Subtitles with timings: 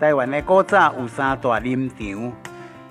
[0.00, 2.32] 台湾的古早有三大林场，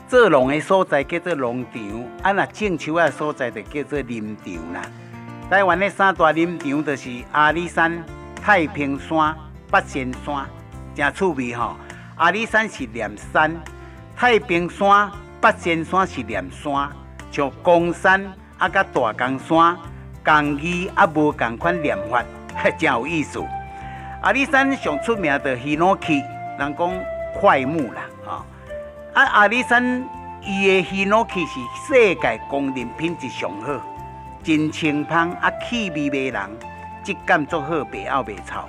[0.08, 1.82] 做农的所在叫做农场，
[2.24, 4.82] 啊那种树的所在就叫做林场啦。
[5.50, 8.04] 台湾的三大林场就是阿里山、
[8.42, 9.36] 太平山、
[9.70, 10.46] 八仙山，
[10.96, 11.76] 真趣味吼。
[12.16, 13.52] 阿里山是连山，
[14.16, 16.90] 太平山、八仙山是连山，
[17.32, 18.24] 像公山
[18.58, 19.78] 啊，甲大公山，
[20.24, 22.24] 共义啊无共款念法，
[22.78, 23.44] 真有意思。
[24.22, 26.24] 阿里山上出名的ヒノキ，
[26.58, 27.04] 人讲
[27.40, 28.02] 桧木啦，
[29.14, 30.04] 啊，阿里山
[30.42, 33.80] 伊的ヒノキ是世界公认品质上好，
[34.44, 36.42] 真清芳啊，气味迷人，
[37.04, 38.60] 质感足好，白漚袂臭。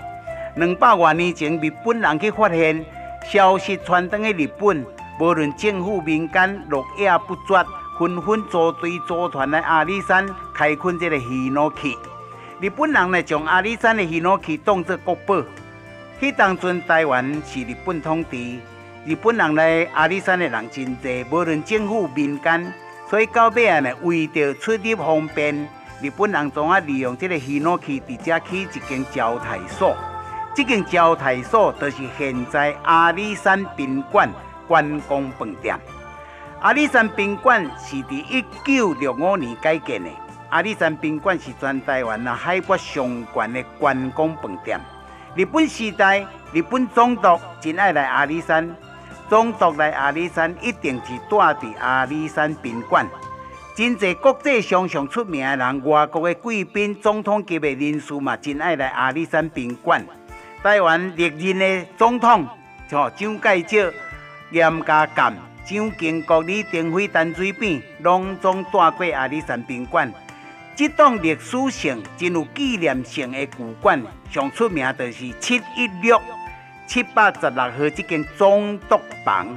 [0.56, 2.84] 两百多年前，日本人去发现。
[3.24, 4.84] 消息传到去日本，
[5.20, 7.64] 无论政府民间，络绎不绝，
[7.96, 11.96] 纷纷组队组团来阿里山开垦这个ヒノキ。
[12.60, 15.36] 日本人呢，将阿里山的ヒノキ当作国宝。
[16.20, 18.36] 迄当阵台湾是日本统治，
[19.04, 22.72] 日本人来阿里山的人真多，无论政府民间，
[23.10, 25.68] 所以到尾啊呢，为着出入方便，
[26.00, 29.96] 日本人总啊利用这个ヒノキ，直接起一间招待所。
[30.54, 34.28] 这间招待所就是现在阿里山宾馆
[34.68, 35.74] 观光饭店。
[36.60, 40.10] 阿里山宾馆是在一九六五年改建的。
[40.50, 44.78] 阿里山宾馆是全台湾啊海拔上悬的观光饭店。
[45.37, 48.75] 日本时代，日本总督真爱来阿里山，
[49.29, 53.07] 总督来阿里山一定是住在阿里山宾馆。
[53.75, 60.03] 真济国际上上出名的人，外国的贵宾、总统级的人士嘛，真爱来阿里山宾馆。
[60.63, 62.47] 台湾历任的总统，
[62.89, 63.93] 像蒋介石、
[64.49, 65.31] 严家淦、
[65.63, 70.11] 蒋经国、李登辉、陈水扁，拢总住过阿里山宾馆。
[70.77, 73.99] 这栋历史性、真有纪念性的旧馆，
[74.29, 76.21] 上出名就是七一六
[76.85, 79.47] 七百十六号这间总督房。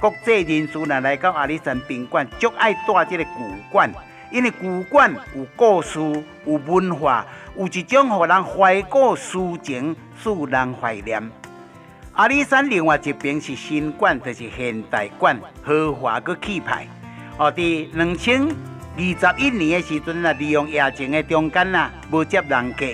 [0.00, 3.30] 国际人士若来到阿里山宾馆，足爱住这个旧
[3.70, 3.88] 馆。
[4.32, 6.00] 因为旧馆有故事、
[6.44, 7.24] 有文化，
[7.56, 11.30] 有一种让人怀古抒情、使人怀念。
[12.14, 16.88] 阿里山另外一边是新馆，就是现代馆，豪华个气派。
[17.38, 18.48] 哦，在两千
[18.96, 22.86] 二十一年的时阵啊，利用疫情的中间啊，无接人客，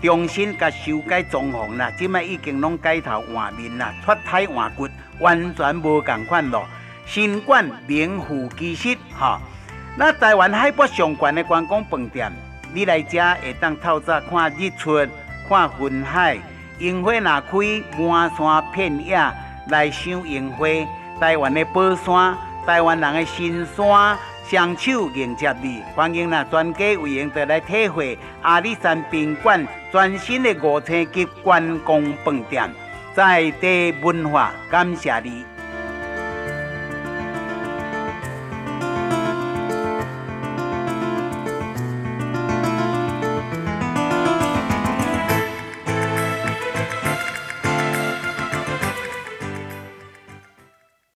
[0.00, 4.88] 重新甲修改装潢啦，即卖已经拢改头换面啦，脱胎换骨，
[5.18, 6.64] 完全无共款咯。
[7.04, 9.40] 新馆名副其实，哈。
[9.96, 12.32] 那台湾海拔上悬的观光饭店，
[12.72, 15.04] 你来这会当透早看日出、
[15.48, 16.38] 看云海，
[16.78, 19.16] 樱花若开，满山遍野
[19.68, 20.68] 来赏樱花。
[21.20, 32.68] 台湾的宝山，台湾人的新山，双手迎接你，欢迎那全家为迎的来体会阿里山宾馆全新的五星级观光饭店
[33.14, 35.44] 在地文化，感谢你。